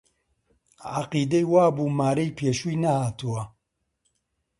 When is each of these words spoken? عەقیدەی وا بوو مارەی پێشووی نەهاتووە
عەقیدەی 0.95 1.45
وا 1.51 1.65
بوو 1.75 1.95
مارەی 1.99 2.35
پێشووی 2.39 2.79
نەهاتووە 2.83 3.41